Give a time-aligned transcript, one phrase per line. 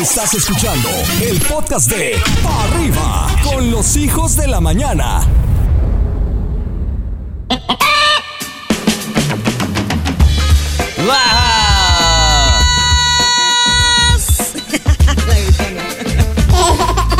[0.00, 0.88] Estás escuchando
[1.22, 5.20] el podcast de Arriba con los hijos de la mañana.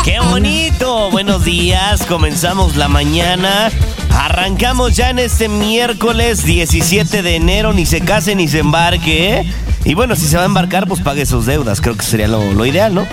[0.03, 1.09] ¡Qué bonito!
[1.11, 3.71] Buenos días, comenzamos la mañana.
[4.09, 9.35] Arrancamos ya en este miércoles 17 de enero, ni se case ni se embarque.
[9.35, 9.53] ¿eh?
[9.85, 12.53] Y bueno, si se va a embarcar, pues pague sus deudas, creo que sería lo,
[12.53, 13.07] lo ideal, ¿no?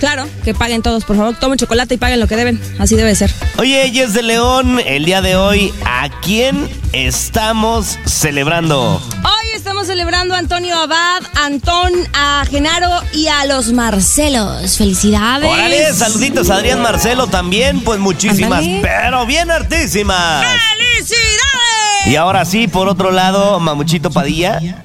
[0.00, 1.34] Claro, que paguen todos, por favor.
[1.36, 2.60] Tomen chocolate y paguen lo que deben.
[2.78, 3.32] Así debe ser.
[3.56, 9.02] Oye, Yes de León, el día de hoy, ¿a quién estamos celebrando?
[9.24, 14.76] Hoy estamos celebrando a Antonio Abad, a Antón, a Genaro y a los Marcelos.
[14.76, 15.50] Felicidades.
[15.50, 20.44] Órale, saluditos a Adrián Marcelo también, pues muchísimas, pero bien hartísimas.
[20.76, 22.06] ¡Felicidades!
[22.06, 24.84] Y ahora sí, por otro lado, Mamuchito Padilla.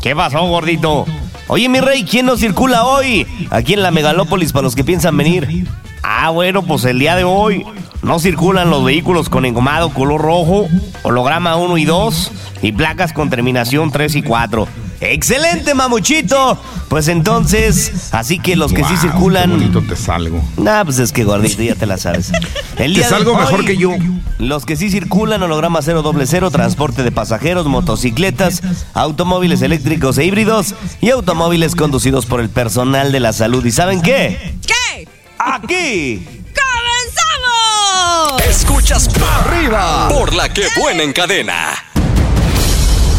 [0.00, 1.04] ¿Qué pasó, gordito?
[1.48, 3.26] Oye, mi rey, ¿quién nos circula hoy?
[3.50, 5.66] Aquí en la megalópolis para los que piensan venir.
[6.02, 7.66] Ah, bueno, pues el día de hoy
[8.02, 10.68] no circulan los vehículos con engomado color rojo,
[11.02, 14.68] holograma 1 y 2 y placas con terminación 3 y 4.
[15.00, 16.60] ¡Excelente, mamuchito!
[16.88, 19.50] Pues entonces, así que los que sí circulan...
[19.50, 20.42] qué bonito te salgo.
[20.58, 22.32] Nah, pues es que gordito, ya te la sabes.
[22.76, 23.92] El Te día de salgo mejor que yo.
[24.38, 31.10] Los que sí circulan, holograma 000, transporte de pasajeros, motocicletas, automóviles eléctricos e híbridos y
[31.10, 33.64] automóviles conducidos por el personal de la salud.
[33.64, 34.56] ¿Y saben qué?
[34.66, 35.08] ¿Qué?
[35.38, 36.26] ¡Aquí!
[36.54, 38.42] ¡Comenzamos!
[38.46, 41.72] Escuchas Pa' Arriba por la que buena en cadena.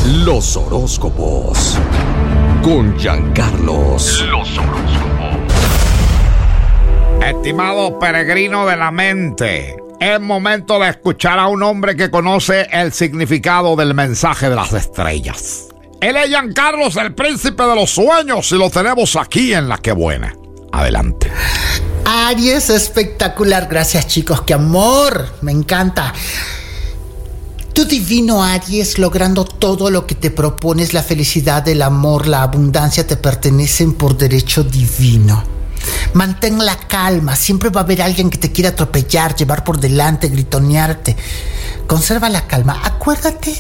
[0.06, 1.78] Los horóscopos.
[2.64, 4.26] Con Giancarlos.
[7.24, 12.92] Estimado peregrino de la mente, es momento de escuchar a un hombre que conoce el
[12.94, 15.68] significado del mensaje de las estrellas.
[16.02, 19.92] Él es Giancarlos, el príncipe de los sueños, y lo tenemos aquí en La Que
[19.92, 20.36] Buena.
[20.72, 21.32] Adelante.
[22.06, 23.68] Aries, espectacular.
[23.70, 24.42] Gracias, chicos.
[24.42, 25.28] ¡Qué amor!
[25.42, 26.12] Me encanta.
[27.74, 33.08] Tu divino Aries, logrando todo lo que te propones, la felicidad, el amor, la abundancia
[33.08, 35.44] te pertenecen por derecho divino.
[36.14, 40.28] Mantén la calma, siempre va a haber alguien que te quiera atropellar, llevar por delante,
[40.28, 41.16] gritonearte.
[41.88, 42.82] Conserva la calma.
[42.84, 43.56] Acuérdate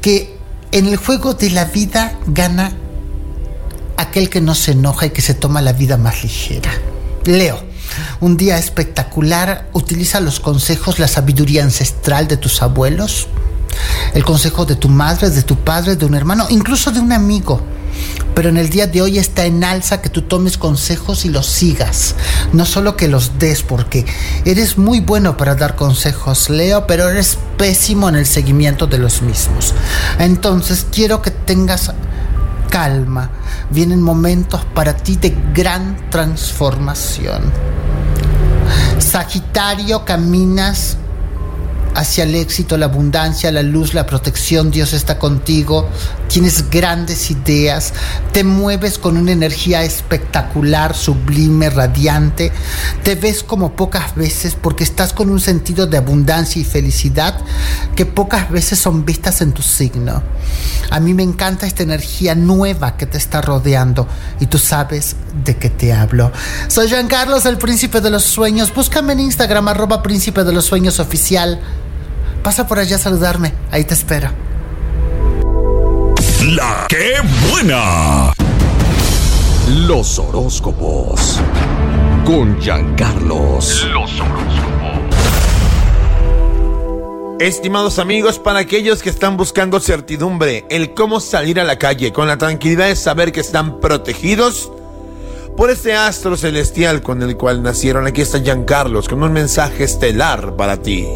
[0.00, 0.36] que
[0.72, 2.72] en el juego de la vida gana
[3.96, 6.72] aquel que no se enoja y que se toma la vida más ligera.
[7.24, 7.62] Leo,
[8.20, 13.28] un día espectacular, utiliza los consejos, la sabiduría ancestral de tus abuelos,
[14.14, 17.62] el consejo de tu madre, de tu padre, de un hermano, incluso de un amigo.
[18.34, 21.46] Pero en el día de hoy está en alza que tú tomes consejos y los
[21.46, 22.14] sigas.
[22.52, 24.06] No solo que los des, porque
[24.44, 29.22] eres muy bueno para dar consejos, Leo, pero eres pésimo en el seguimiento de los
[29.22, 29.74] mismos.
[30.20, 31.92] Entonces quiero que tengas
[32.70, 33.30] calma.
[33.70, 37.42] Vienen momentos para ti de gran transformación.
[38.98, 40.96] Sagitario, caminas
[41.94, 44.70] hacia el éxito, la abundancia, la luz, la protección.
[44.70, 45.88] Dios está contigo.
[46.28, 47.94] Tienes grandes ideas.
[48.32, 52.52] Te mueves con una energía espectacular, sublime, radiante.
[53.02, 57.40] Te ves como pocas veces porque estás con un sentido de abundancia y felicidad
[57.96, 60.22] que pocas veces son vistas en tu signo.
[60.90, 64.06] A mí me encanta esta energía nueva que te está rodeando
[64.38, 66.30] y tú sabes de qué te hablo.
[66.68, 68.72] Soy Jean Carlos, el príncipe de los sueños.
[68.74, 71.60] Búscame en Instagram, arroba príncipe de los sueños oficial.
[72.42, 73.52] Pasa por allá a saludarme.
[73.70, 74.47] Ahí te espero.
[76.48, 77.16] La que
[77.50, 78.32] buena.
[79.86, 81.38] Los horóscopos.
[82.24, 83.86] Con Giancarlos.
[87.38, 92.26] Estimados amigos, para aquellos que están buscando certidumbre, el cómo salir a la calle con
[92.26, 94.72] la tranquilidad de saber que están protegidos
[95.54, 100.56] por este astro celestial con el cual nacieron, aquí está Giancarlos con un mensaje estelar
[100.56, 101.06] para ti.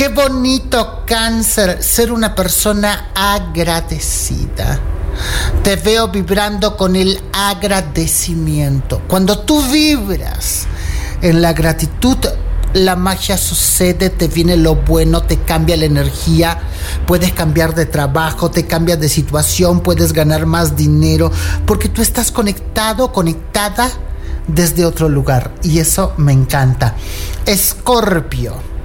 [0.00, 4.80] Qué bonito cáncer ser una persona agradecida.
[5.62, 9.02] Te veo vibrando con el agradecimiento.
[9.06, 10.66] Cuando tú vibras
[11.20, 12.16] en la gratitud,
[12.72, 16.58] la magia sucede, te viene lo bueno, te cambia la energía,
[17.06, 21.30] puedes cambiar de trabajo, te cambias de situación, puedes ganar más dinero,
[21.66, 23.90] porque tú estás conectado, conectada
[24.48, 25.52] desde otro lugar.
[25.62, 26.94] Y eso me encanta.
[27.44, 28.79] Escorpio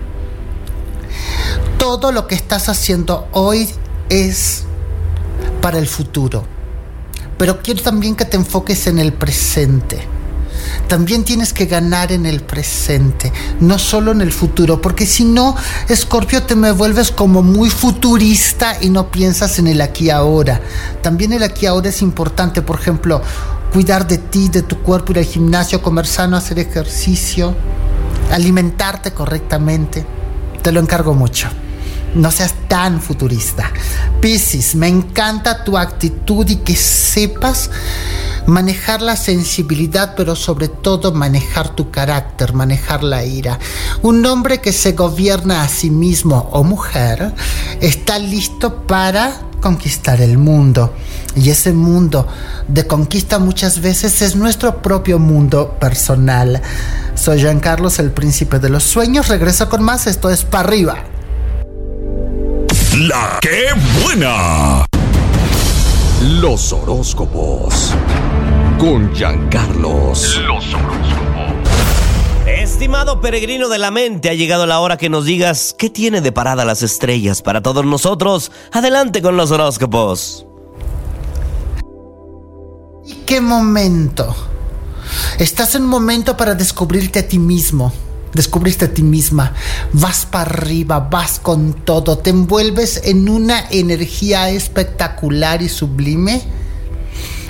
[1.86, 3.70] todo lo que estás haciendo hoy
[4.10, 4.64] es
[5.62, 6.44] para el futuro.
[7.38, 10.08] Pero quiero también que te enfoques en el presente.
[10.88, 15.56] también tienes que ganar en el presente, no solo en el futuro, porque si no,
[15.88, 20.62] Escorpio, te me vuelves como muy futurista y no piensas en el aquí ahora.
[21.04, 23.22] También el aquí ahora es importante, por ejemplo,
[23.72, 27.56] cuidar de ti, de tu cuerpo, ir al gimnasio, comer sano, hacer ejercicio,
[28.32, 30.04] alimentarte correctamente.
[30.64, 31.48] Te lo encargo mucho.
[32.16, 33.72] No seas tan futurista.
[34.22, 37.70] Piscis, me encanta tu actitud y que sepas
[38.48, 43.60] manejar la sensibilidad, pero sobre todo manejar tu carácter, manejar la ira.
[44.02, 47.34] Un hombre que se gobierna a sí mismo o mujer
[47.82, 50.94] está listo para conquistar el mundo.
[51.36, 52.28] Y ese mundo
[52.68, 56.62] de conquista muchas veces es nuestro propio mundo personal.
[57.16, 59.28] Soy Jean Carlos, el príncipe de los sueños.
[59.28, 60.08] Regreso con más.
[60.08, 61.15] Esto es para arriba.
[62.98, 63.68] La que
[64.02, 64.86] buena.
[66.40, 67.94] Los horóscopos.
[68.80, 70.38] Con Giancarlos.
[70.48, 71.68] Los horóscopos.
[72.48, 76.32] Estimado peregrino de la mente, ha llegado la hora que nos digas qué tiene de
[76.32, 78.54] parada las estrellas para todos nosotros.
[78.72, 80.46] Adelante con los horóscopos.
[83.06, 84.34] ¿Y qué momento?
[85.38, 87.92] Estás en un momento para descubrirte a ti mismo
[88.36, 89.54] descubriste a ti misma,
[89.94, 96.44] vas para arriba, vas con todo, te envuelves en una energía espectacular y sublime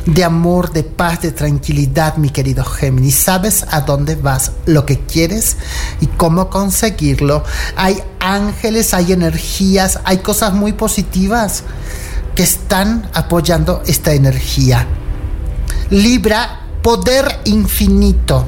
[0.05, 3.15] de amor, de paz, de tranquilidad, mi querido Géminis.
[3.15, 5.57] Sabes a dónde vas, lo que quieres
[5.99, 7.43] y cómo conseguirlo.
[7.75, 11.63] Hay ángeles, hay energías, hay cosas muy positivas
[12.35, 14.87] que están apoyando esta energía.
[15.89, 18.45] Libra, poder infinito.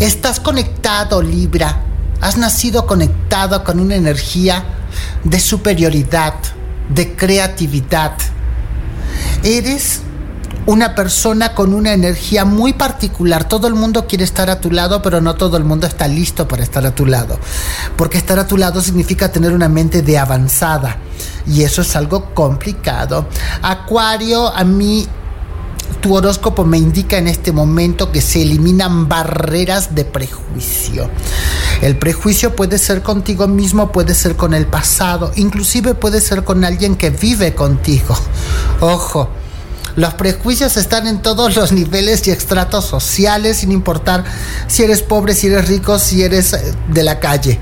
[0.00, 1.82] Estás conectado, Libra.
[2.22, 4.64] Has nacido conectado con una energía
[5.24, 6.32] de superioridad,
[6.88, 8.14] de creatividad.
[9.44, 10.00] Eres
[10.64, 13.46] una persona con una energía muy particular.
[13.46, 16.48] Todo el mundo quiere estar a tu lado, pero no todo el mundo está listo
[16.48, 17.38] para estar a tu lado.
[17.96, 20.96] Porque estar a tu lado significa tener una mente de avanzada.
[21.46, 23.28] Y eso es algo complicado.
[23.60, 25.06] Acuario, a mí
[26.00, 31.10] tu horóscopo me indica en este momento que se eliminan barreras de prejuicio.
[31.82, 36.64] El prejuicio puede ser contigo mismo, puede ser con el pasado, inclusive puede ser con
[36.64, 38.16] alguien que vive contigo.
[38.80, 39.28] Ojo,
[39.96, 44.24] los prejuicios están en todos los niveles y estratos sociales, sin importar
[44.66, 47.58] si eres pobre, si eres rico, si eres eh, de la calle.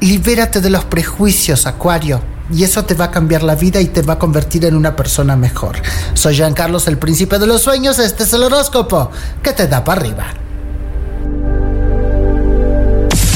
[0.00, 4.02] Libérate de los prejuicios, Acuario y eso te va a cambiar la vida y te
[4.02, 5.76] va a convertir en una persona mejor.
[6.14, 7.98] Soy Jean Carlos, el príncipe de los sueños.
[7.98, 9.10] Este es el horóscopo
[9.42, 10.26] que te da para arriba.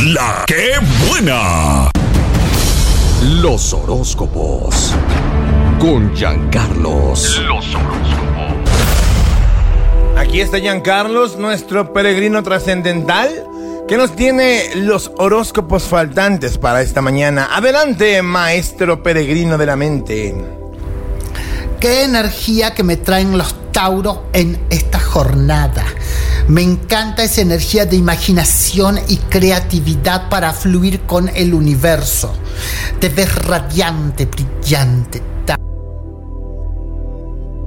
[0.04, 0.72] La que
[1.08, 1.90] buena.
[3.40, 4.92] Los horóscopos.
[5.80, 7.40] Con Giancarlos.
[7.46, 8.26] Los horóscopos.
[10.16, 13.45] Aquí está Giancarlos, nuestro peregrino trascendental
[13.88, 17.50] ¿Qué nos tiene los horóscopos faltantes para esta mañana?
[17.52, 20.34] Adelante, maestro peregrino de la mente.
[21.78, 25.84] Qué energía que me traen los Tauro en esta jornada.
[26.48, 32.34] Me encanta esa energía de imaginación y creatividad para fluir con el universo.
[32.98, 35.22] Te ves radiante, brillante.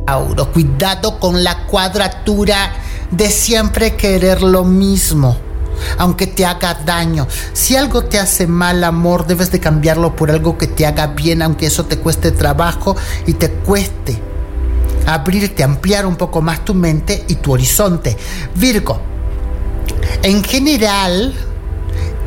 [0.05, 2.73] Tauro, cuidado con la cuadratura
[3.09, 5.48] de siempre querer lo mismo
[5.97, 7.27] aunque te haga daño.
[7.53, 11.41] Si algo te hace mal, amor, debes de cambiarlo por algo que te haga bien,
[11.41, 12.95] aunque eso te cueste trabajo
[13.25, 14.19] y te cueste
[15.05, 18.15] abrirte, ampliar un poco más tu mente y tu horizonte.
[18.55, 18.99] Virgo,
[20.23, 21.33] en general,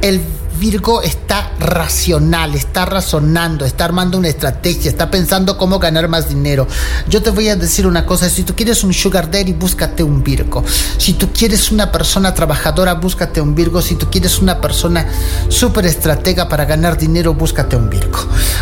[0.01, 0.21] el
[0.63, 6.69] Virgo está racional, está razonando, está armando una estrategia, está pensando cómo ganar más dinero.
[7.09, 10.23] Yo te voy a decir una cosa, si tú quieres un sugar daddy, búscate un
[10.23, 10.63] Virgo.
[10.99, 13.83] Si tú quieres una persona trabajadora, búscate un Virgo.
[13.83, 15.05] Si tú quieres una persona
[15.49, 18.21] súper estratega para ganar dinero, búscate un Virgo.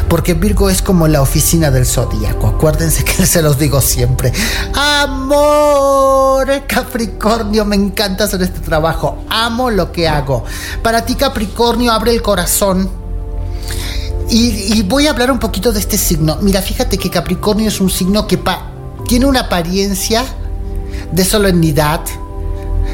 [0.09, 2.47] Porque Virgo es como la oficina del zodíaco.
[2.47, 4.33] Acuérdense que se los digo siempre.
[4.73, 9.23] Amor, Capricornio, me encanta hacer este trabajo.
[9.28, 10.47] Amo lo que hago.
[10.83, 12.89] Para ti, Capricornio, abre el corazón.
[14.31, 16.39] Y, voy a hablar un poquito de este signo.
[16.41, 18.39] Mira, fíjate que Capricornio es un signo que
[19.09, 20.25] tiene una apariencia
[21.11, 22.01] de solemnidad,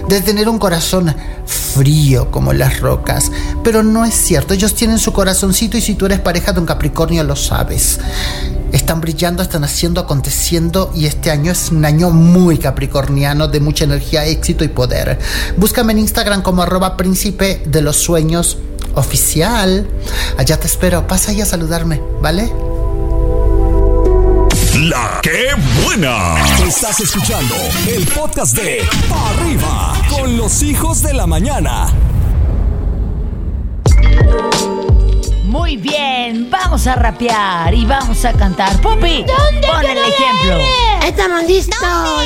[0.09, 3.31] de tener un corazón frío como las rocas.
[3.62, 6.67] Pero no es cierto, ellos tienen su corazoncito y si tú eres pareja de un
[6.67, 8.00] Capricornio lo sabes.
[8.73, 13.85] Están brillando, están haciendo, aconteciendo y este año es un año muy capricorniano de mucha
[13.85, 15.19] energía, éxito y poder.
[15.57, 18.59] Búscame en Instagram como arroba príncipe de los sueños
[18.97, 19.87] oficial.
[20.37, 22.53] Allá te espero, pasa ahí a saludarme, ¿vale?
[24.81, 25.49] La que
[25.83, 26.35] buena.
[26.67, 27.55] Estás escuchando
[27.88, 31.87] el podcast de Pa' Arriba con los hijos de la mañana.
[35.45, 38.79] Muy bien, vamos a rapear y vamos a cantar.
[38.81, 40.61] Pupi, pon el ejemplo.
[41.07, 41.79] Estamos listos.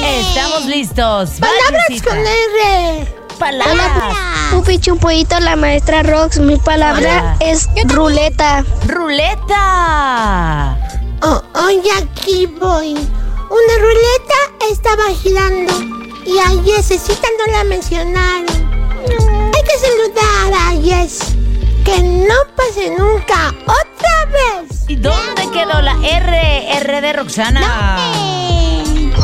[0.03, 1.31] Estamos listos.
[1.39, 3.20] Palabras con R.
[3.40, 4.16] Palabras.
[4.50, 6.38] Pupi Chumpollito, la maestra Rox.
[6.40, 7.37] Mi palabra Hola.
[7.40, 8.66] es ruleta.
[8.87, 10.76] Ruleta.
[11.23, 12.92] Oh, oye, aquí voy.
[12.92, 15.73] Una ruleta estaba girando
[16.26, 18.47] y a Yesecita no la mencionaron.
[19.54, 21.20] Hay que saludar a Yes.
[21.82, 24.85] Que no pase nunca otra vez.
[24.87, 26.76] ¿Y dónde quedó la R?
[26.76, 27.62] R de Roxana.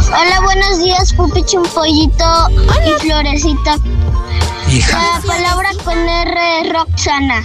[0.09, 2.49] Hola, buenos días, Pupi Chumpollito
[2.87, 3.77] y Florecita.
[4.69, 7.43] La palabra con R es Roxana.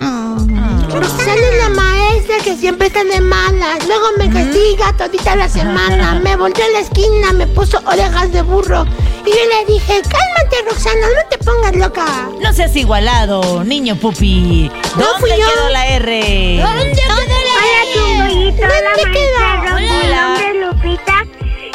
[0.00, 3.86] Roxana es la maestra que siempre está de malas.
[3.86, 6.18] Luego me castiga todita la semana.
[6.24, 8.84] Me volteó a la esquina, me puso orejas de burro.
[9.24, 12.06] Y yo le dije, cálmate, Roxana, no te pongas loca.
[12.40, 14.70] No seas igualado, niño Pupi.
[14.96, 15.46] No ¿Dónde fui yo.
[15.46, 16.60] quedó la R?
[16.62, 17.14] ¿Dónde quedó?
[17.14, 19.78] ¿Dónde quedó?
[19.78, 21.24] Mi nombre es Lupita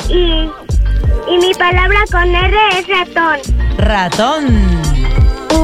[0.10, 0.50] y,
[1.34, 3.40] y mi palabra con R es ratón.
[3.78, 4.87] Ratón.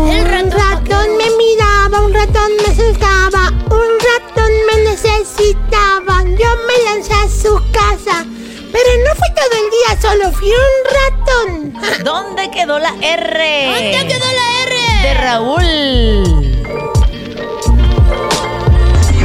[0.03, 6.23] Un ratón me miraba, un ratón me asustaba, un ratón me necesitaba.
[6.23, 8.25] Yo me lancé a su casa,
[8.71, 12.03] pero no fui todo el día, solo fui un ratón.
[12.03, 13.65] ¿Dónde quedó la R?
[13.65, 14.73] ¿Dónde quedó la R?
[15.03, 16.43] De Raúl.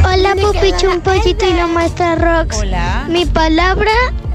[0.05, 2.57] Hola, Pupi Chumpollito y la maestra Rox.
[2.57, 3.07] Hola.
[3.09, 3.91] Mi palabra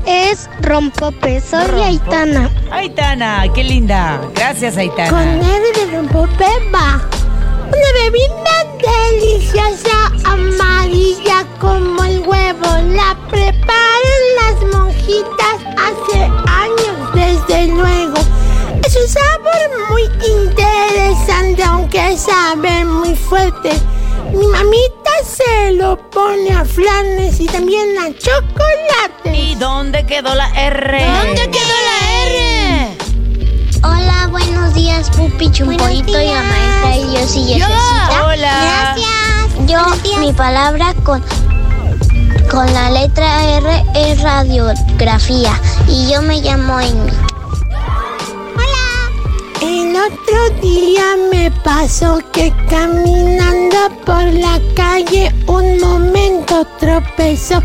[0.05, 1.39] es rompope.
[1.39, 1.83] Soy Rompo.
[1.83, 2.49] Aitana.
[2.73, 4.19] Aitana, qué linda.
[4.33, 5.31] Gracias, Con Aitana.
[5.33, 7.07] R de rompopepa.
[7.67, 12.67] Una bebida deliciosa, amarilla como el huevo.
[12.95, 18.17] La preparan las monjitas hace años, desde luego.
[18.83, 23.71] Es un sabor muy interesante, aunque sabe muy fuerte.
[24.33, 29.37] Mi mamita se lo pone a flanes y también a chocolate.
[29.37, 31.05] ¿Y dónde quedó la R?
[31.05, 32.12] ¿Dónde quedó la R?
[34.33, 38.25] Hola, buenos días, Pupi Chumpollito y la maestra y yo sí Yesecita.
[38.25, 38.95] Hola.
[39.67, 41.23] Yo, mi palabra con,
[42.49, 47.11] con la letra R es radiografía y yo me llamo Amy.
[49.61, 57.61] El otro día me pasó que caminando por la calle un momento tropezó.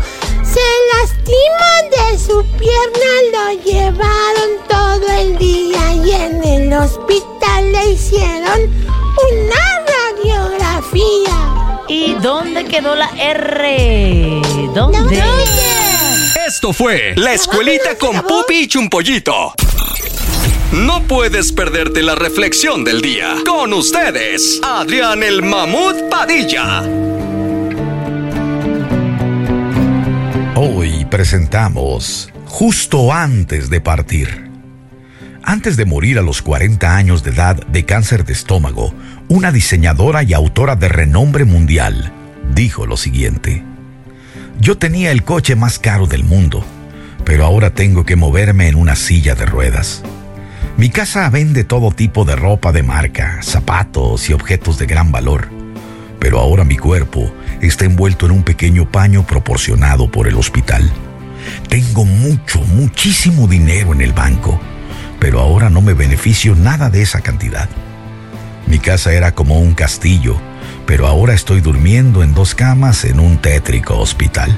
[0.51, 0.59] Se
[0.93, 8.59] lastimó de su pierna, lo llevaron todo el día y en el hospital le hicieron
[9.31, 9.61] una
[10.23, 11.83] radiografía.
[11.87, 14.41] ¿Y dónde quedó la R?
[14.73, 15.23] ¿Dónde?
[16.47, 19.53] Esto fue La Escuelita con Pupi y Chumpollito.
[20.71, 23.35] No puedes perderte la reflexión del día.
[23.45, 26.83] Con ustedes, Adrián el Mamut Padilla.
[31.09, 34.49] Presentamos Justo antes de partir.
[35.43, 38.93] Antes de morir a los 40 años de edad de cáncer de estómago,
[39.27, 42.11] una diseñadora y autora de renombre mundial
[42.53, 43.63] dijo lo siguiente.
[44.59, 46.63] Yo tenía el coche más caro del mundo,
[47.23, 50.03] pero ahora tengo que moverme en una silla de ruedas.
[50.77, 55.49] Mi casa vende todo tipo de ropa de marca, zapatos y objetos de gran valor,
[56.19, 60.91] pero ahora mi cuerpo está envuelto en un pequeño paño proporcionado por el hospital.
[61.69, 64.59] Tengo mucho, muchísimo dinero en el banco,
[65.19, 67.69] pero ahora no me beneficio nada de esa cantidad.
[68.67, 70.39] Mi casa era como un castillo,
[70.85, 74.57] pero ahora estoy durmiendo en dos camas en un tétrico hospital.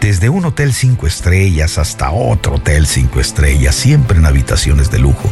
[0.00, 5.30] Desde un hotel cinco estrellas hasta otro hotel cinco estrellas, siempre en habitaciones de lujo.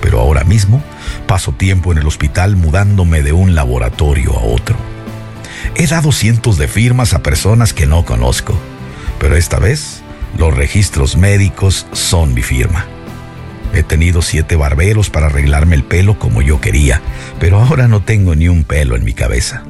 [0.00, 0.82] Pero ahora mismo
[1.34, 4.76] paso tiempo en el hospital mudándome de un laboratorio a otro.
[5.74, 8.56] He dado cientos de firmas a personas que no conozco,
[9.18, 10.04] pero esta vez
[10.38, 12.86] los registros médicos son mi firma.
[13.72, 17.02] He tenido siete barberos para arreglarme el pelo como yo quería,
[17.40, 19.64] pero ahora no tengo ni un pelo en mi cabeza.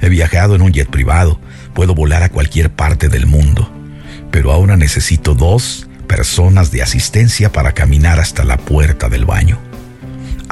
[0.00, 1.40] He viajado en un jet privado,
[1.74, 3.68] puedo volar a cualquier parte del mundo,
[4.30, 9.58] pero ahora necesito dos personas de asistencia para caminar hasta la puerta del baño.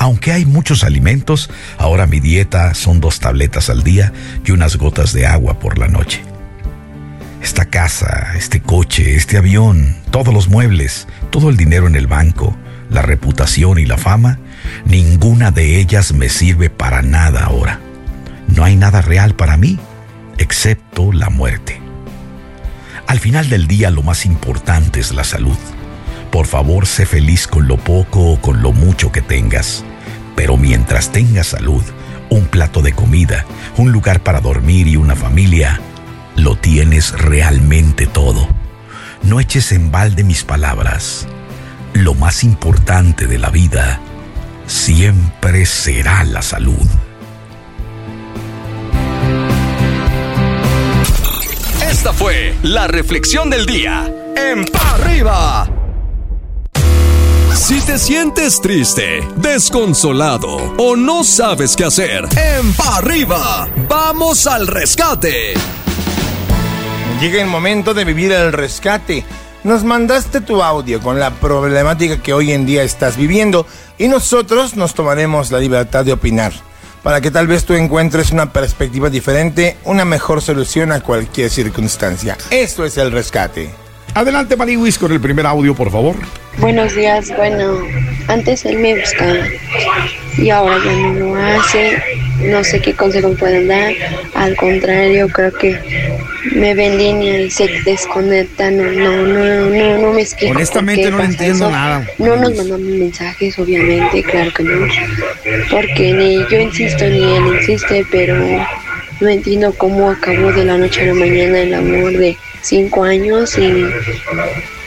[0.05, 4.13] Aunque hay muchos alimentos, ahora mi dieta son dos tabletas al día
[4.45, 6.21] y unas gotas de agua por la noche.
[7.43, 12.55] Esta casa, este coche, este avión, todos los muebles, todo el dinero en el banco,
[12.91, 14.39] la reputación y la fama,
[14.85, 17.81] ninguna de ellas me sirve para nada ahora.
[18.47, 19.79] No hay nada real para mí,
[20.37, 21.81] excepto la muerte.
[23.07, 25.57] Al final del día lo más importante es la salud.
[26.31, 29.83] Por favor, sé feliz con lo poco o con lo mucho que tengas.
[30.37, 31.83] Pero mientras tengas salud,
[32.31, 33.45] un plato de comida,
[33.77, 35.81] un lugar para dormir y una familia,
[36.37, 38.49] lo tienes realmente todo.
[39.23, 41.27] No eches en balde mis palabras.
[41.93, 44.01] Lo más importante de la vida
[44.67, 46.89] siempre será la salud.
[51.89, 55.74] Esta fue la reflexión del día en Pa' Arriba.
[57.55, 64.67] Si te sientes triste, desconsolado o no sabes qué hacer, en Pa' Arriba, vamos al
[64.67, 65.55] rescate.
[67.21, 69.25] Llega el momento de vivir el rescate.
[69.63, 73.69] Nos mandaste tu audio con la problemática que hoy en día estás viviendo
[73.99, 76.53] y nosotros nos tomaremos la libertad de opinar
[77.05, 82.37] para que tal vez tú encuentres una perspectiva diferente, una mejor solución a cualquier circunstancia.
[82.51, 83.71] Esto es el rescate.
[84.15, 86.17] Adelante, Maniwis, con el primer audio, por favor.
[86.59, 87.83] Buenos días, bueno,
[88.29, 89.47] antes él me buscaba
[90.39, 92.03] y ahora ya no lo hace.
[92.41, 93.93] No sé qué consejo pueden dar.
[94.35, 95.79] Al contrario, creo que
[96.55, 98.71] me ve en línea y se desconecta.
[98.71, 100.55] No, no, no, no, no me explico.
[100.55, 102.07] Honestamente no entiendo nada.
[102.19, 104.87] No nos mandamos mensajes, obviamente, claro que no.
[105.71, 108.37] Porque ni yo insisto ni él insiste, pero
[109.21, 113.57] no entiendo cómo acabó de la noche a la mañana el amor de cinco años
[113.59, 113.85] y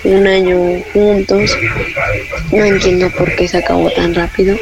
[0.04, 0.58] un año
[0.94, 1.58] juntos.
[2.52, 4.56] No entiendo por qué se acabó tan rápido.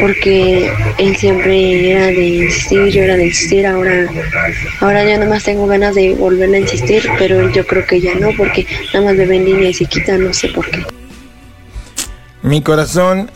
[0.00, 3.66] Porque él siempre era de insistir, yo era de insistir.
[3.66, 4.06] Ahora,
[4.80, 8.14] ahora ya nada más tengo ganas de volverle a insistir, pero yo creo que ya
[8.14, 10.84] no, porque nada más me ve en línea y se quita, no sé por qué.
[12.42, 13.30] Mi corazón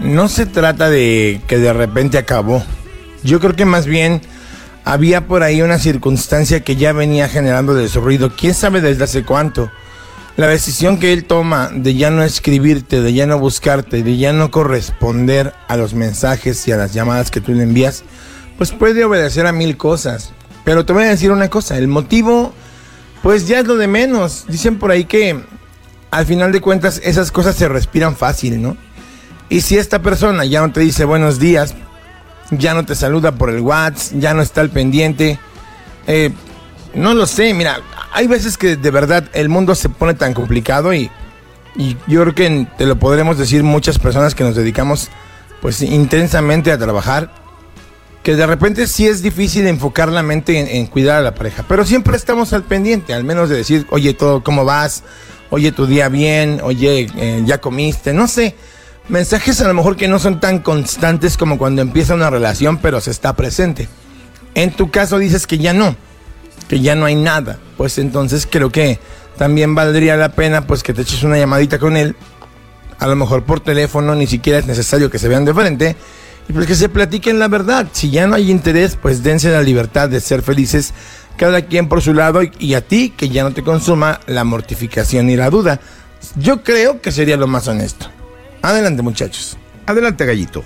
[0.00, 2.64] no se trata de que de repente acabó.
[3.22, 4.20] Yo creo que más bien
[4.84, 8.32] había por ahí una circunstancia que ya venía generando ruido.
[8.36, 9.70] ¿Quién sabe desde hace cuánto?
[10.36, 14.32] La decisión que él toma de ya no escribirte, de ya no buscarte, de ya
[14.32, 18.02] no corresponder a los mensajes y a las llamadas que tú le envías,
[18.58, 20.32] pues puede obedecer a mil cosas.
[20.64, 22.52] Pero te voy a decir una cosa, el motivo,
[23.22, 24.46] pues ya es lo de menos.
[24.48, 25.40] Dicen por ahí que
[26.10, 28.76] al final de cuentas esas cosas se respiran fácil, ¿no?
[29.48, 31.74] Y si esta persona ya no te dice buenos días,
[32.50, 35.38] ya no te saluda por el WhatsApp, ya no está al pendiente,
[36.06, 36.32] eh,
[36.94, 37.80] no lo sé, mira,
[38.12, 41.10] hay veces que de verdad el mundo se pone tan complicado y,
[41.76, 45.10] y yo creo que te lo podremos decir muchas personas que nos dedicamos
[45.60, 47.30] pues intensamente a trabajar,
[48.22, 51.84] que de repente sí es difícil enfocar la mente en, cuidar a la pareja, pero
[51.84, 55.04] siempre estamos al pendiente, al menos de decir, oye, todo, ¿cómo vas?
[55.50, 58.56] Oye, tu día bien, oye, eh, ya comiste, no sé.
[59.08, 63.00] Mensajes a lo mejor que no son tan constantes como cuando empieza una relación, pero
[63.00, 63.88] se está presente.
[64.54, 65.96] En tu caso dices que ya no,
[66.68, 67.58] que ya no hay nada.
[67.76, 68.98] Pues entonces creo que
[69.36, 72.16] también valdría la pena pues que te eches una llamadita con él.
[72.98, 75.96] A lo mejor por teléfono, ni siquiera es necesario que se vean de frente.
[76.48, 77.86] Y pues que se platiquen la verdad.
[77.92, 80.92] Si ya no hay interés, pues dense la libertad de ser felices,
[81.36, 85.30] cada quien por su lado, y, a ti que ya no te consuma la mortificación
[85.30, 85.80] y la duda.
[86.36, 88.06] Yo creo que sería lo más honesto.
[88.62, 89.56] Adelante, muchachos.
[89.86, 90.64] Adelante, gallito.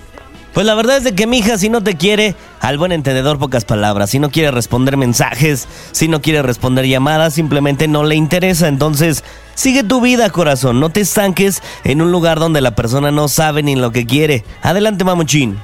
[0.53, 3.37] Pues la verdad es de que mi hija, si no te quiere, al buen entendedor,
[3.37, 4.09] pocas palabras.
[4.09, 8.67] Si no quiere responder mensajes, si no quiere responder llamadas, simplemente no le interesa.
[8.67, 10.79] Entonces, sigue tu vida, corazón.
[10.79, 14.43] No te estanques en un lugar donde la persona no sabe ni lo que quiere.
[14.61, 15.59] Adelante, mamuchín.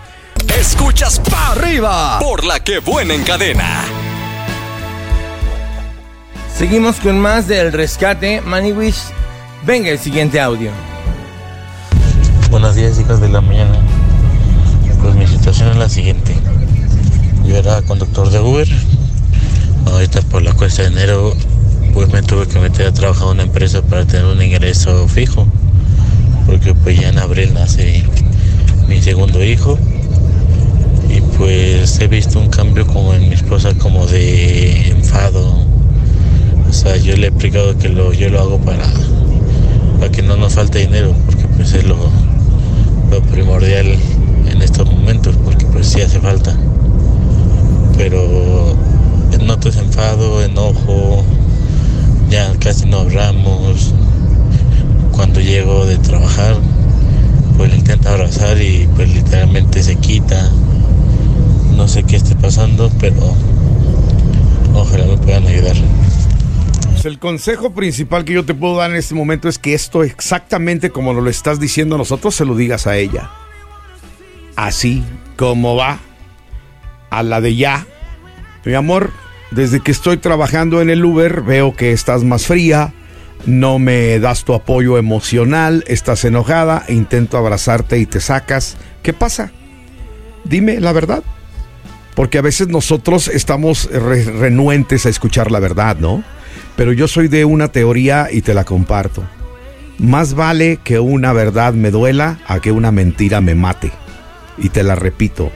[0.59, 3.83] Escuchas Pa' Arriba por la que buena en cadena.
[6.55, 8.41] Seguimos con más del rescate.
[8.41, 8.99] Maniwish,
[9.65, 10.71] venga el siguiente audio.
[12.49, 13.77] Buenos días, hijos de la mañana.
[15.75, 16.33] Es la siguiente.
[17.45, 18.65] Yo era conductor de Uber.
[19.87, 21.33] Ahorita por la cuesta de enero,
[21.93, 25.45] pues me tuve que meter a trabajar en una empresa para tener un ingreso fijo.
[26.45, 28.05] Porque pues ya en abril nace
[28.87, 29.77] mi segundo hijo.
[31.09, 35.59] Y pues he visto un cambio como en mi esposa, como de enfado.
[36.69, 38.87] O sea, yo le he explicado que lo, yo lo hago para,
[39.99, 41.97] para que no nos falte dinero, porque pues es lo,
[43.11, 43.97] lo primordial
[44.47, 46.55] en estos momentos, porque pues sí hace falta.
[47.97, 48.75] Pero
[49.45, 51.23] noto ese enfado, enojo,
[52.29, 53.93] ya casi no hablamos.
[55.11, 56.57] Cuando llego de trabajar,
[57.57, 60.49] pues le intento abrazar y pues literalmente se quita.
[61.75, 63.35] No sé qué esté pasando, pero
[64.73, 65.75] ojalá me puedan ayudar.
[66.91, 70.03] Pues el consejo principal que yo te puedo dar en este momento es que esto
[70.03, 73.29] exactamente como lo estás diciendo a nosotros, se lo digas a ella.
[74.55, 75.03] Así
[75.35, 75.99] como va
[77.09, 77.85] a la de ya.
[78.63, 79.11] Mi amor,
[79.51, 82.93] desde que estoy trabajando en el Uber veo que estás más fría,
[83.45, 88.77] no me das tu apoyo emocional, estás enojada, intento abrazarte y te sacas.
[89.03, 89.51] ¿Qué pasa?
[90.45, 91.23] Dime la verdad.
[92.15, 96.23] Porque a veces nosotros estamos re- renuentes a escuchar la verdad, ¿no?
[96.77, 99.23] Pero yo soy de una teoría y te la comparto.
[99.99, 103.91] Más vale que una verdad me duela a que una mentira me mate.
[104.57, 105.51] Y te la repito,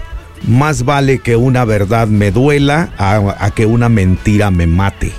[0.47, 5.11] más vale que una verdad me duela a, que una mentira me mate.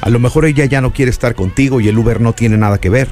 [0.00, 2.78] A lo mejor ella ya no quiere estar contigo y el Uber no tiene nada
[2.78, 3.08] que ver.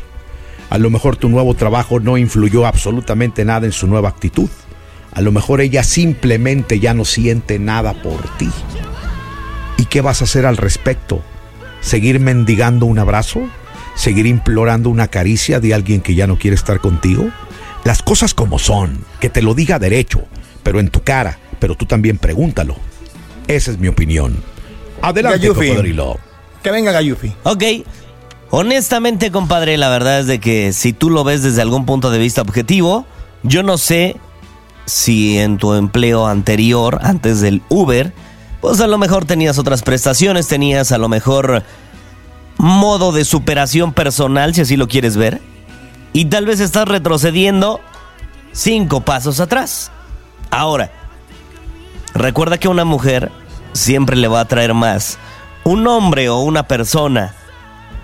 [0.70, 4.48] A lo mejor tu nuevo trabajo no influyó absolutamente nada en su nueva actitud.
[5.12, 8.50] A lo mejor ella simplemente ya no siente nada por ti.
[9.76, 11.22] ¿Y qué vas a hacer al respecto?
[11.80, 13.48] ¿Seguir mendigando un abrazo?
[13.94, 17.30] ¿Seguir implorando una caricia de alguien que ya no quiere estar contigo?
[17.84, 20.22] Las cosas como son, que te lo diga derecho,
[20.62, 22.76] pero en tu cara, pero tú también pregúntalo.
[23.46, 24.42] Esa es mi opinión.
[25.00, 25.68] Adelante, Gayufi.
[25.68, 26.18] cocodrilo.
[26.62, 27.32] Que venga Gayufi.
[27.44, 27.64] Ok.
[28.50, 32.18] Honestamente, compadre, la verdad es de que si tú lo ves desde algún punto de
[32.18, 33.06] vista objetivo,
[33.42, 34.16] yo no sé
[34.86, 38.12] si en tu empleo anterior, antes del Uber,
[38.60, 41.62] pues a lo mejor tenías otras prestaciones, tenías a lo mejor
[42.56, 45.40] modo de superación personal, si así lo quieres ver,
[46.18, 47.80] y tal vez estás retrocediendo
[48.50, 49.92] cinco pasos atrás.
[50.50, 50.90] Ahora,
[52.12, 53.30] recuerda que una mujer
[53.72, 55.16] siempre le va a traer más
[55.62, 57.36] un hombre o una persona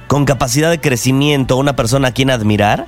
[0.07, 2.87] con capacidad de crecimiento, una persona a quien admirar,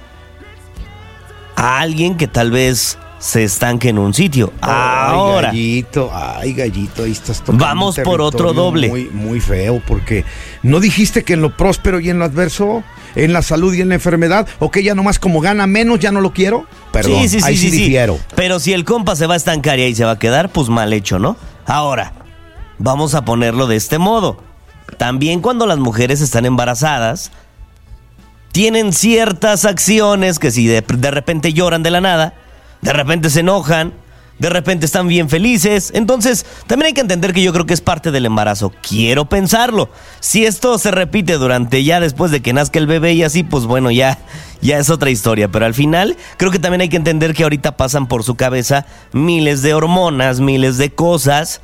[1.57, 4.53] a alguien que tal vez se estanque en un sitio.
[4.61, 8.89] Ahora, Ay, gallito, ay, gallito, ahí estás tocando Vamos un por otro doble.
[8.89, 10.25] Muy, muy feo, porque
[10.63, 13.89] no dijiste que en lo próspero y en lo adverso, en la salud y en
[13.89, 16.67] la enfermedad, o que ya nomás como gana menos, ya no lo quiero.
[16.93, 17.97] Perdón, sí, sí, sí, ahí sí, sí, sí.
[18.35, 20.69] Pero si el compa se va a estancar y ahí se va a quedar, pues
[20.69, 21.37] mal hecho, ¿no?
[21.67, 22.13] Ahora,
[22.79, 24.43] vamos a ponerlo de este modo.
[24.99, 27.33] También cuando las mujeres están embarazadas,
[28.53, 32.35] tienen ciertas acciones que si de, de repente lloran de la nada,
[32.83, 33.93] de repente se enojan,
[34.39, 35.93] de repente están bien felices.
[35.95, 38.73] Entonces, también hay que entender que yo creo que es parte del embarazo.
[38.87, 39.89] Quiero pensarlo.
[40.21, 43.65] Si esto se repite durante ya después de que nazca el bebé y así, pues
[43.65, 44.19] bueno, ya,
[44.61, 45.49] ya es otra historia.
[45.49, 48.87] Pero al final, creo que también hay que entender que ahorita pasan por su cabeza
[49.13, 51.61] miles de hormonas, miles de cosas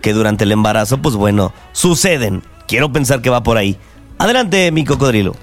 [0.00, 2.42] que durante el embarazo, pues bueno, suceden.
[2.68, 3.76] Quiero pensar que va por ahí.
[4.18, 5.34] Adelante, mi cocodrilo.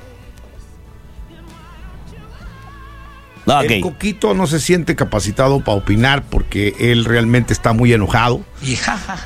[3.46, 3.64] Ok.
[3.70, 8.42] El Coquito no se siente capacitado para opinar porque él realmente está muy enojado.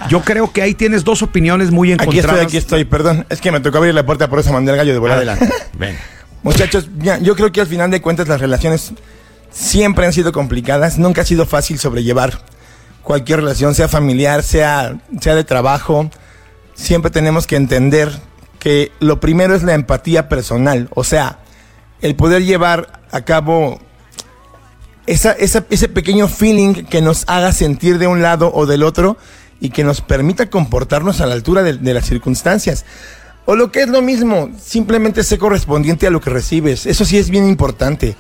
[0.10, 2.32] Yo creo que ahí tienes dos opiniones muy Aquí encontradas.
[2.32, 3.26] estoy, aquí estoy, perdón.
[3.30, 5.18] Es que me tocó abrir la puerta por esa mandé al gallo de volar.
[5.18, 5.50] Adelante.
[5.78, 5.98] Ven.
[6.44, 8.94] Muchachos, ya, yo creo que al final de cuentas las relaciones
[9.52, 10.98] siempre han sido complicadas.
[10.98, 12.42] Nunca ha sido fácil sobrellevar
[13.04, 16.10] cualquier relación, sea familiar, sea, sea de trabajo.
[16.74, 18.12] Siempre tenemos que entender
[18.60, 20.90] que lo primero es la empatía personal.
[20.94, 21.40] O sea,
[22.02, 23.80] el poder llevar a cabo
[25.08, 29.18] esa, ese pequeño feeling que nos haga sentir de un lado o del otro
[29.60, 32.86] y que nos permita comportarnos a la altura de, las circunstancias.
[33.46, 36.86] O lo que es lo mismo, simplemente ser correspondiente a lo que recibes.
[36.86, 38.16] Eso sí es bien importante.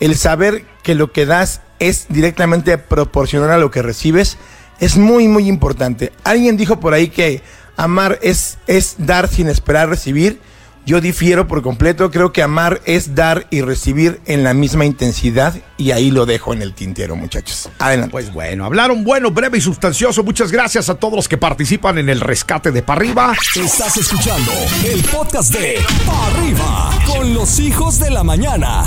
[0.00, 4.36] El saber que lo que das es directamente proporcional a lo que recibes
[4.80, 6.12] es muy, muy importante.
[6.24, 7.42] Alguien dijo por ahí que
[7.76, 10.40] amar es, es dar sin esperar recibir.
[10.84, 12.10] Yo difiero por completo.
[12.10, 15.54] Creo que amar es dar y recibir en la misma intensidad.
[15.76, 17.68] Y ahí lo dejo en el tintero, muchachos.
[17.78, 18.10] Adelante.
[18.10, 20.24] Pues bueno, hablaron bueno, breve y sustancioso.
[20.24, 23.32] Muchas gracias a todos los que participan en el rescate de Parriba.
[23.54, 24.50] Estás escuchando
[24.84, 28.84] el podcast de Pa' Arriba con los hijos de la mañana.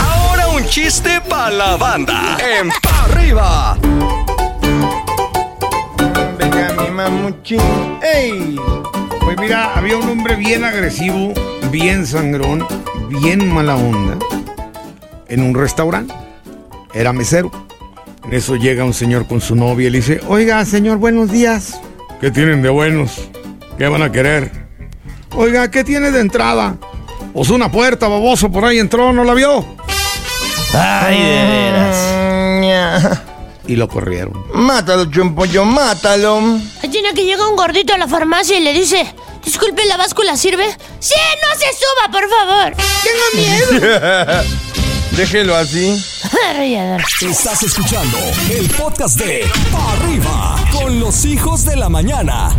[0.00, 2.38] Ahora un chiste para la banda.
[2.40, 3.78] En Pa' arriba.
[3.78, 4.37] Venga, mi
[6.98, 7.60] mamuchín.
[8.02, 8.56] ¡Ey!
[9.20, 11.32] Pues mira, había un hombre bien agresivo,
[11.70, 12.66] bien sangrón,
[13.08, 14.18] bien mala onda,
[15.28, 16.12] en un restaurante.
[16.92, 17.52] Era mesero.
[18.24, 21.80] En eso llega un señor con su novia y le dice, oiga, señor, buenos días.
[22.20, 23.30] ¿Qué tienen de buenos?
[23.78, 24.50] ¿Qué van a querer?
[25.36, 26.76] Oiga, ¿qué tiene de entrada?
[27.32, 29.64] Pues una puerta, baboso, por ahí entró, ¿no la vio?
[30.74, 33.22] Ay, de veras.
[33.68, 34.32] Y lo corrieron.
[34.54, 36.58] Mátalo, chumpollo, mátalo.
[36.90, 40.66] Tiene que llega un gordito a la farmacia y le dice, disculpe, ¿la báscula sirve?
[40.98, 42.74] Sí, no se suba, por favor.
[43.04, 44.42] Tengo miedo.
[45.12, 46.02] Déjelo así.
[47.20, 48.18] Estás escuchando
[48.50, 52.50] el podcast de Pa' Arriba con los hijos de la mañana.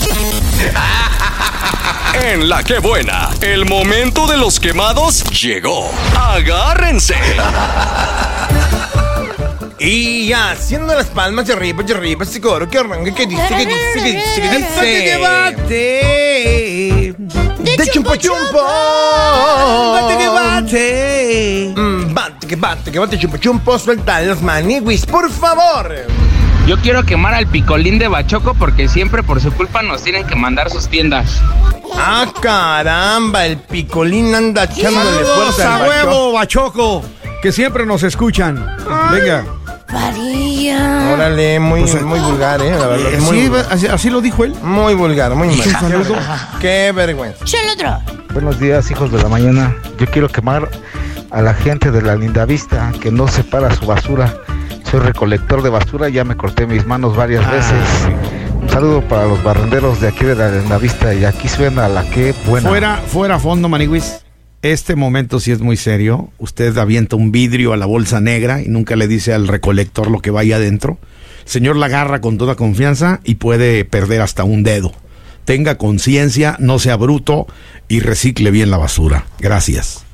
[2.14, 5.90] En la que buena, el momento de los quemados llegó.
[6.16, 7.14] Agárrense.
[9.78, 13.66] Y haciendo las palmas de arriba, de arriba, ese coro que arranca, que dice, que
[13.66, 15.18] dice, que dice, que dice.
[15.18, 17.14] Bate,
[17.76, 18.60] De chumpo chumpo.
[19.92, 21.72] Bate que bate.
[21.76, 23.78] Mm, Bate que bate, que bate chumpo chumpo.
[23.78, 25.94] Suelta los maniwis, por favor.
[26.68, 30.34] Yo quiero quemar al picolín de Bachoco porque siempre por su culpa nos tienen que
[30.36, 31.40] mandar sus tiendas.
[31.96, 37.02] Ah, caramba, el picolín anda echándole Saludos fuerza a huevo, Bachoco,
[37.40, 38.66] que siempre nos escuchan.
[39.10, 39.46] Venga.
[39.90, 41.10] Varilla.
[41.14, 43.14] Órale, muy, muy vulgar, eh, la verdad.
[43.14, 43.66] Eh, muy sí, vulgar.
[43.70, 44.54] así, así lo dijo él.
[44.62, 45.68] Muy vulgar, muy mal.
[46.60, 47.46] Qué vergüenza.
[47.46, 47.98] El otro.
[48.34, 49.74] Buenos días, hijos de la mañana.
[49.98, 50.68] Yo quiero quemar
[51.30, 54.34] a la gente de la linda vista que no separa su basura.
[54.90, 57.50] Soy recolector de basura, ya me corté mis manos varias Ah.
[57.50, 57.78] veces.
[58.62, 62.08] Un saludo para los barrenderos de aquí de la linda vista y aquí suena la
[62.08, 62.68] que buena.
[62.68, 64.24] Fuera, fuera fondo, Maniwis.
[64.62, 66.30] Este momento sí es muy serio.
[66.38, 70.20] Usted avienta un vidrio a la bolsa negra y nunca le dice al recolector lo
[70.20, 70.98] que vaya adentro.
[71.44, 74.92] El señor la agarra con toda confianza y puede perder hasta un dedo.
[75.44, 77.46] Tenga conciencia, no sea bruto
[77.88, 79.26] y recicle bien la basura.
[79.38, 80.04] Gracias.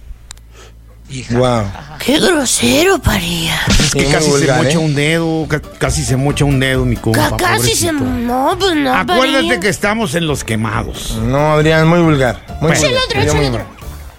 [1.30, 1.64] Wow.
[1.98, 3.60] Qué grosero, Parilla.
[3.78, 4.78] Es que Sí, casi vulgar, se mocha ¿eh?
[4.78, 7.30] un dedo, ca- casi se mocha un dedo, mi compa.
[7.30, 7.92] Ca- Casi se...
[7.92, 11.16] No, pues no, Acuérdate que estamos en los quemados.
[11.22, 12.40] No, Adrián, muy vulgar.
[12.60, 12.80] Muy Bueno.
[12.88, 13.02] vulgar.
[13.22, 13.66] Otro, muy vulgar.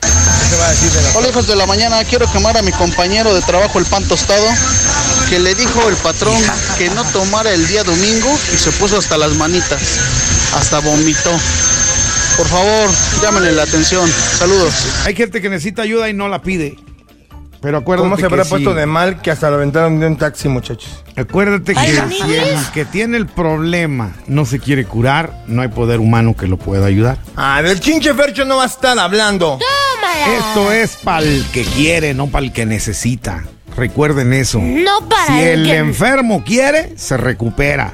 [0.02, 2.62] ¿Qué se va a decir de la- Hola hijos de la mañana, quiero quemar a
[2.62, 4.46] mi compañero de trabajo el pan tostado
[5.30, 6.38] que le dijo el patrón
[6.78, 9.82] que no tomara el día domingo y se puso hasta las manitas,
[10.56, 11.32] hasta vomitó.
[12.38, 12.90] Por favor,
[13.22, 14.10] llámenle la atención.
[14.10, 14.74] Saludos.
[15.06, 16.76] Hay gente que necesita ayuda y no la pide.
[17.62, 20.18] Pero acuérdate ¿Cómo se habrá que puesto de mal que hasta lo aventaron de un
[20.18, 21.04] taxi, muchachos?
[21.16, 25.70] Acuérdate que Ay, si el que tiene el problema no se quiere curar, no hay
[25.70, 27.18] poder humano que lo pueda ayudar.
[27.36, 29.58] Ah, del chinche Fercho no va a estar hablando.
[29.58, 30.38] Tómala.
[30.38, 33.44] Esto es para el que quiere, no para el que necesita.
[33.76, 34.60] Recuerden eso.
[34.62, 37.94] No para si el el que- enfermo quiere, se recupera.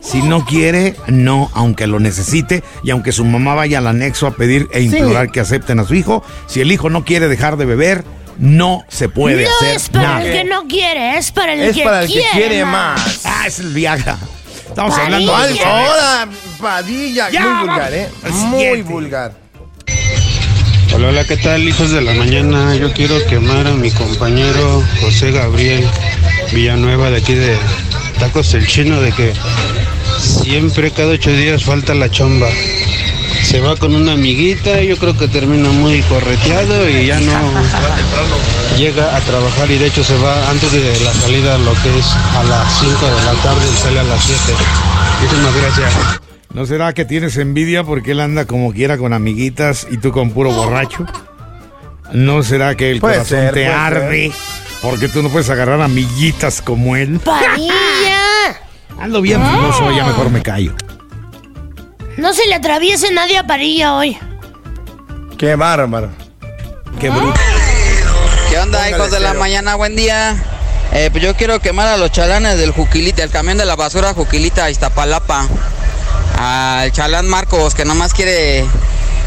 [0.00, 4.30] Si no quiere, no, aunque lo necesite y aunque su mamá vaya al anexo a
[4.32, 7.66] pedir e implorar que acepten a su hijo, si el hijo no quiere dejar de
[7.66, 8.04] beber,
[8.38, 10.24] no se puede no hacer es para nada.
[10.24, 12.98] el que no quiere, es para el Es que para el que quiere, quiere más.
[12.98, 13.20] más.
[13.24, 14.16] Ah, es el Viagra.
[14.66, 15.04] Estamos Padilla.
[15.04, 16.28] hablando ¡Al de ahora,
[16.60, 17.30] Padilla!
[17.30, 18.08] Ya, muy vulgar, ¿eh?
[18.30, 19.32] Muy vulgar.
[20.94, 22.74] Hola, hola, ¿qué tal, hijos de la mañana?
[22.74, 25.86] Yo quiero quemar a mi compañero José Gabriel
[26.52, 27.56] Villanueva de aquí de
[28.18, 29.32] Tacos el Chino, de que
[30.42, 32.48] siempre, cada ocho días, falta la chomba.
[33.44, 37.32] Se va con una amiguita, yo creo que termina muy correteado y ya no
[38.76, 42.06] llega a trabajar y de hecho se va antes de la salida, lo que es
[42.06, 44.40] a las 5 de la tarde y sale a las 7.
[45.20, 46.20] Muchísimas gracias.
[46.54, 50.30] ¿No será que tienes envidia porque él anda como quiera con amiguitas y tú con
[50.30, 51.06] puro borracho?
[52.12, 54.32] ¿No será que el Puede corazón ser, te arde
[54.82, 57.20] porque tú no puedes agarrar amiguitas como él?
[59.00, 59.50] Ando bien Ah.
[59.50, 60.74] filoso, ya mejor me callo.
[62.16, 64.18] No se le atraviese nadie a Parilla hoy.
[65.38, 66.10] ¡Qué bárbaro!
[67.00, 67.40] Qué bruto.
[68.50, 69.74] ¿Qué onda, Póngale hijos de la mañana?
[69.76, 70.36] Buen día.
[70.92, 74.12] Eh, pues yo quiero quemar a los chalanes del Juquilita, el camión de la basura
[74.12, 75.46] Juquilita Iztapalapa.
[76.38, 78.66] Al chalán Marcos, que nomás quiere.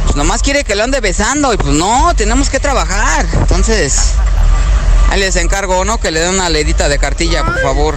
[0.03, 1.51] Pues nomás quiere que lo ande besando.
[1.53, 3.25] Y pues no, tenemos que trabajar.
[3.33, 4.11] Entonces.
[5.09, 5.99] Ahí les encargo, ¿no?
[5.99, 7.95] Que le den una ledita de cartilla, por favor.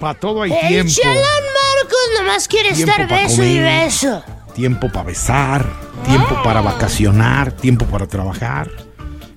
[0.00, 0.92] Para todo hay El tiempo.
[1.02, 3.84] chalán Marcos nomás quiere Tiempo estar beso y comer.
[3.84, 4.22] beso.
[4.54, 5.66] Tiempo para besar,
[6.06, 8.68] tiempo para vacacionar, tiempo para trabajar.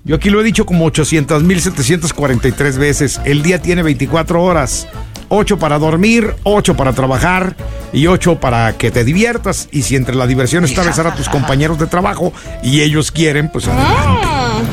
[0.06, 3.22] Yo aquí lo he dicho como 800.743 veces.
[3.24, 4.88] El día tiene 24 horas.
[5.30, 7.56] 8 para dormir, 8 para trabajar
[7.92, 9.68] y 8 para que te diviertas.
[9.72, 13.50] Y si entre la diversión está besar a tus compañeros de trabajo y ellos quieren,
[13.52, 14.28] pues adelante.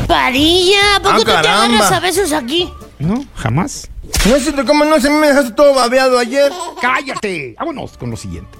[0.06, 2.70] Parilla, ¿a poco Ah, te agarras a besos aquí?
[3.00, 3.88] No, jamás.
[4.26, 5.00] No es cierto, ¿cómo no?
[5.00, 6.52] Se me dejaste todo babeado ayer.
[6.80, 7.54] ¡Cállate!
[7.58, 8.58] Vámonos con lo siguiente.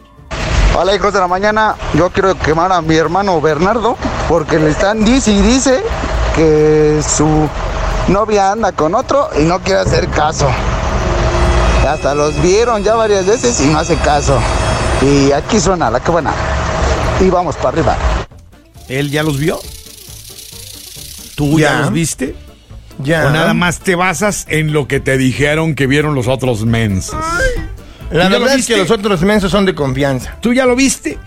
[0.77, 3.97] Hola hijos de la mañana, yo quiero quemar a mi hermano Bernardo
[4.29, 5.83] porque le están dice y dice
[6.37, 7.49] que su
[8.09, 10.49] novia anda con otro y no quiere hacer caso.
[11.87, 14.39] Hasta los vieron ya varias veces y no hace caso.
[15.03, 16.33] Y aquí suena la que buena.
[17.21, 17.97] Y vamos para arriba.
[18.89, 19.59] ¿Él ya los vio?
[21.35, 21.81] ¿Tú ya, Ya.
[21.81, 22.37] los viste?
[23.03, 23.27] Ya.
[23.27, 27.19] ¿O nada más te basas en lo que te dijeron que vieron los otros mensos?
[28.11, 30.37] La ¿Tú ya lo verdad es que los otros mensos son de confianza.
[30.41, 31.19] ¿Tú ya lo viste?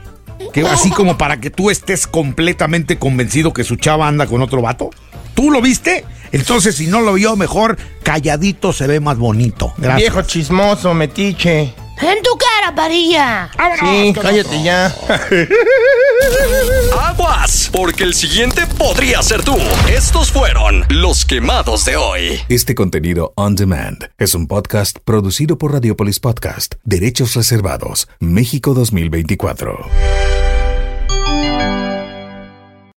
[0.52, 4.62] Que así como para que tú estés completamente convencido que su chava anda con otro
[4.62, 4.90] vato.
[5.34, 6.06] ¿Tú lo viste?
[6.32, 9.74] Entonces, si no lo vio, mejor calladito se ve más bonito.
[9.78, 10.14] Gracias.
[10.14, 11.74] Viejo chismoso, metiche.
[12.02, 13.50] En tu cara, Parilla.
[13.80, 14.88] Sí, cállate ya.
[17.02, 19.56] Aguas, porque el siguiente podría ser tú.
[19.88, 22.40] Estos fueron los los quemados de hoy.
[22.48, 30.23] Este contenido on demand es un podcast producido por Radiopolis Podcast, Derechos Reservados, México 2024.